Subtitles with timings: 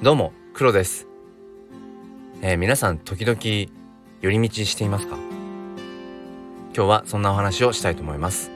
[0.00, 1.08] どうも黒です、
[2.40, 5.16] えー、皆さん時々寄り道していますか？
[6.72, 8.52] 今日はそんなお話をしたいと思います。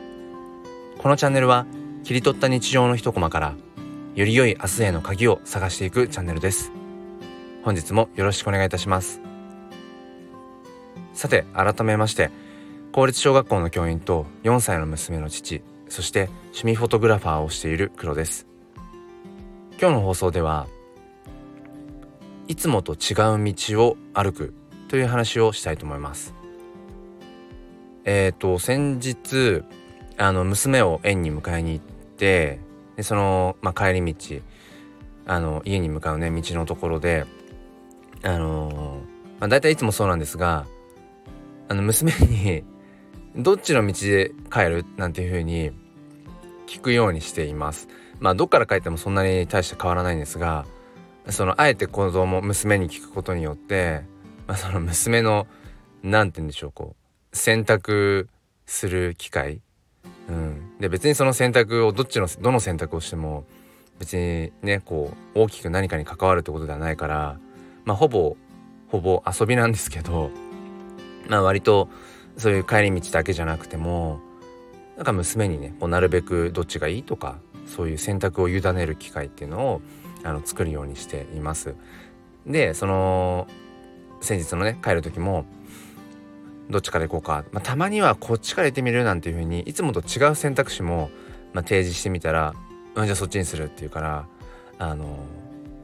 [0.99, 1.67] このチャンネルは
[2.05, 3.55] 切り取った日常の一コマから
[4.15, 6.71] より良い明日への鍵を探していくチャンネルです。
[7.65, 9.21] 本日もよろしくお願いいたします。
[11.13, 12.31] さて改めまして
[12.93, 18.47] 公立小学校の教員と4歳の娘の父そして趣味フォトグラファーをしている黒です。
[19.81, 20.69] 今日の放送では
[22.53, 24.53] いつもと違う道を歩く
[24.89, 26.35] という話をしたいと思います
[28.05, 29.63] えっ、ー、と先日
[30.19, 31.85] あの娘を園に迎えに行っ
[32.19, 32.61] て
[32.97, 34.43] でその、まあ、帰り道
[35.25, 37.25] あの家に向かうね道のところで
[38.23, 39.01] あの
[39.41, 40.67] まあ、大体いつもそうなんですが
[41.71, 42.65] あの娘に
[43.35, 45.71] 「どっちの道で帰る?」なんていうふうに
[46.67, 47.89] 聞くようにしています。
[48.21, 50.67] まあどっから帰ってもそんなに大して変わらないんですが
[51.29, 54.03] そのあえて子供娘に聞くことによって、
[54.47, 55.47] まあ、その娘の
[56.03, 56.97] 何て言うんでしょうこ
[57.33, 58.29] う選択
[58.67, 59.61] する機会、
[60.29, 63.45] うん、で別にその選択をどっちのどの選択をしても
[63.99, 67.39] 別にねこう大きく何かに関わるってことではないから
[67.85, 68.37] まあほぼ
[68.89, 70.31] ほぼ遊びなんですけど
[71.29, 71.89] まあ割と
[72.37, 74.21] そういう帰り道だけじゃなくても
[74.97, 79.83] なんか娘にねこうなるべくどっちがいいとかそういう選択を委ねる機会っていうのを
[80.25, 81.75] あの作るようにしています。
[82.47, 83.47] でその
[84.21, 85.45] 先日のね帰る時も
[86.71, 91.11] どっちから行こうか、まあ、たまにはこっちから行ってみるなんていう風にいつもと違う選択肢も、
[91.53, 92.55] まあ、提示してみたら、
[92.95, 94.27] うん、じゃあそっちにするっていうから
[94.79, 95.19] あの、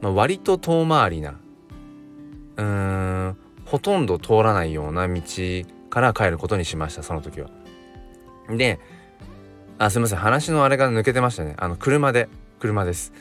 [0.01, 1.39] まあ、割と遠回りな
[2.57, 5.21] うーんほとんど通らないような道
[5.89, 7.49] から帰ることにしましたその時は。
[8.49, 8.79] で
[9.77, 12.27] あすいません話のあれが抜けてましたねあの車で
[12.59, 13.13] 車です。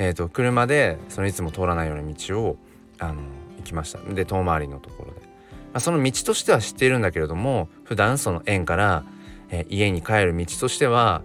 [0.00, 2.56] えーと、車でそのいつも通らないような道を
[2.98, 3.20] あの
[3.58, 3.98] 行きました。
[3.98, 5.26] で遠回りのところで、ま
[5.74, 9.04] あ、その道としては知っているんだけれども普段その園から、
[9.50, 11.20] えー、家に帰る道としては、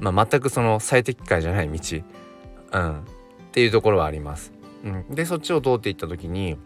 [0.00, 2.02] まあ、全くその最適解じゃない道、
[2.72, 3.02] うん、っ
[3.52, 4.52] ていうところはあります。
[4.82, 6.58] うん、でそっちを通っていった時に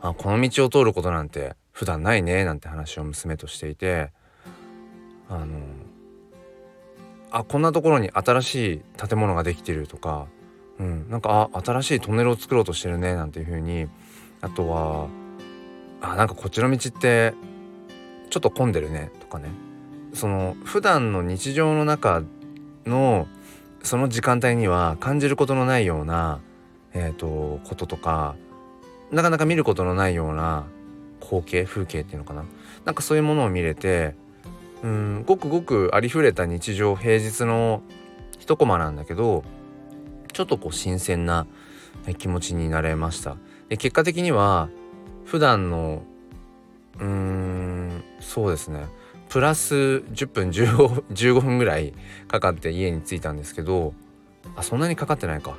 [0.00, 4.12] あこの道を通ることなんて普段ないねなんて話を娘としていて
[5.28, 5.58] あの
[7.38, 10.26] あこんなところに新しい建物ができてるとか、
[10.78, 13.88] うん、なんかあ新しいトンネルを作ろうとしてるねなんていう風に。
[14.40, 15.08] あとは
[16.00, 17.34] あなんかこっちの道って
[18.30, 19.48] ちょっと混んでるねとかね。
[20.12, 22.22] その普段の日常の中
[22.86, 23.26] の
[23.82, 26.40] その時間帯には感じることのないような、
[26.94, 28.34] えーと、こととか
[29.10, 30.66] なかなか見ることのないような
[31.20, 32.44] 光景風景っていうのかな。
[32.84, 34.14] なんかそういうものを見れて
[34.82, 37.82] うんごくごくありふれた日常平日の
[38.38, 39.44] 一コマなんだけど
[40.32, 41.46] ちょっとこう新鮮な
[42.18, 43.36] 気持ちになれました。
[43.68, 44.68] で結果的には
[45.24, 46.02] 普段の
[46.98, 48.86] うーんそうですね。
[49.28, 51.94] プラス10分 15, 分ぐらい
[52.28, 53.92] かかって家に着いたんですけど
[54.54, 55.56] あそんなにかかってないか、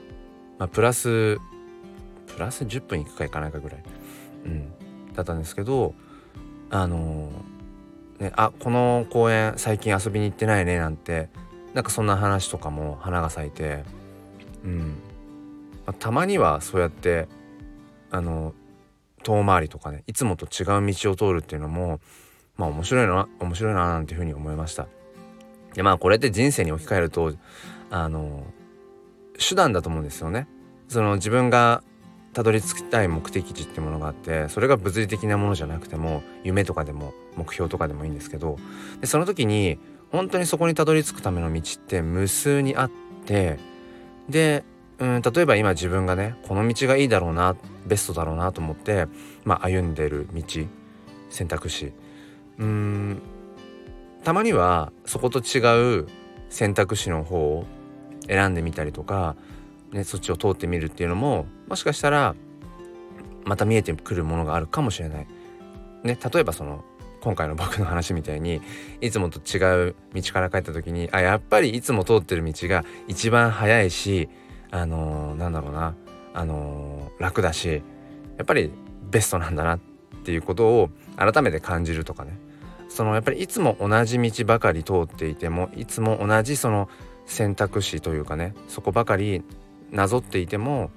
[0.57, 1.37] まあ、プラス
[2.27, 3.83] プラス10分いくかいかないかぐらい、
[4.45, 4.71] うん、
[5.13, 5.93] だったんですけど
[6.69, 7.56] あのー
[8.19, 11.29] ね、あこの公園最近遊びに行ってないねなんて
[11.73, 13.83] なんかそんな話とかも花が咲いて
[14.63, 14.95] うん、
[15.85, 17.27] まあ、たまにはそうやって
[18.09, 18.53] あの
[19.23, 21.99] 遠回りとかねいつもと違う道を通るっていうのも
[22.55, 24.87] まあ面白いな面白いななんていうふうに思いました。
[25.75, 27.33] でまあこれって人生に置き換えると
[27.91, 28.45] あの
[29.37, 30.47] 手段だと思うんですよね。
[30.87, 31.83] その自分が
[32.37, 38.57] たどり着きたい目的地ってものがあってそれが物理的なものじゃなくても夢とかでも目標とかでもいいんですけど
[39.01, 39.79] でその時に
[40.11, 42.91] 本当にそこにたどり着くための道って無数にあっ
[43.25, 43.57] て
[44.29, 44.63] で
[44.99, 47.55] うん例えば今自分がねこの道がいいだろうな
[47.87, 49.07] ベストだろうなと思って、
[49.43, 50.43] まあ、歩んでる道
[51.31, 51.91] 選択肢。
[52.59, 53.21] うん
[54.23, 56.07] たまにはそこと違う
[56.51, 57.65] 選択肢の方を
[58.27, 59.35] 選んでみたりとか
[59.91, 62.35] ね、そっちを通ってみるっていうのももしかしたら
[63.45, 65.27] また見えてくるものがあるかもしれない。
[66.03, 66.83] ね、例えばその
[67.21, 68.61] 今回の僕の話みたいに
[69.01, 74.29] いつもと違う道から帰った時にあやっぱりいつも通ってる道が一番早いし
[74.71, 75.95] あのー、なんだろうな
[76.33, 77.81] あのー、楽だし
[78.37, 78.71] やっぱり
[79.09, 79.79] ベストなんだなっ
[80.23, 82.37] ていうことを改めて感じるとかね
[82.89, 86.89] そのやっぱりいつも同じ道ばかり通っていてもいつも同じその
[87.25, 89.43] 選択肢というかねそこばかり
[89.91, 90.91] なぞっていても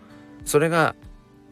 [0.44, 0.94] それが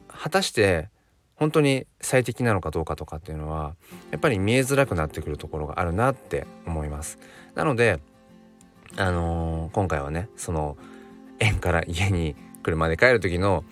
[0.08, 0.88] 果たして
[1.37, 3.76] 本当に最適なのかどうかとかっていうのは
[4.11, 7.19] やっぱり見えづらくなってくるところがあるなって思います。
[7.55, 8.00] なので
[8.96, 10.76] あのー、今回はねその
[11.38, 13.64] 園から家に車で帰る時の、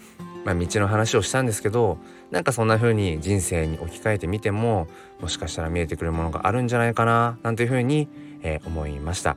[0.44, 1.98] まあ、道の話をしたんですけど
[2.30, 4.88] なんかそんな風に人生に置き換えてみても
[5.20, 8.08] もしかしたら見えてくるものがあるんじゃないかななんていう風に、
[8.42, 9.36] えー、思いました、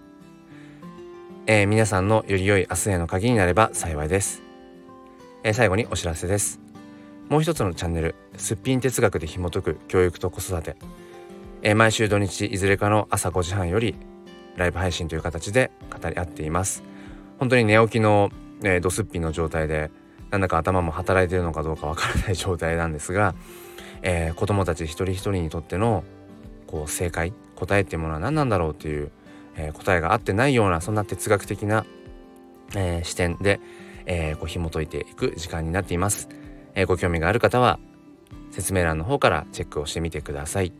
[1.52, 4.44] えー、皆さんのより良い明日への鍵になれば幸いです、
[5.44, 6.60] えー、最後にお知らせです。
[7.28, 10.76] もう一つのチャンネルすっぴん哲学で紐解く教育と子育て、
[11.64, 13.96] え毎週土日いずれかの朝5時半より
[14.58, 16.84] ライブ配信という形で語り合っています。
[17.40, 18.30] 本当に寝起きの、
[18.64, 19.90] えドスッピンの状態で
[20.30, 23.34] なんだか頭も働いてるのかどうかわからない状態なんですが、
[24.04, 26.04] えー、子供たち一人一人にとっての
[26.68, 29.10] こう正解答えっていうものは何なんだろうっていう、
[29.60, 31.86] えー、答えが合ってないようなそんな哲学的な、
[32.76, 33.60] えー、視点で、
[34.06, 36.30] えこう紐解いていく時間になっています、
[36.74, 37.78] えご興味がある方は
[38.50, 40.72] 説明欄の方からチェックをしてみてください、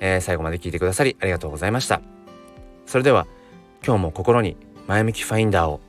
[0.00, 2.00] え最後まで聞いてくださりありがとうございました。
[2.86, 3.28] それでは
[3.86, 4.56] 今日も心に
[4.88, 5.80] 前向きファインダーを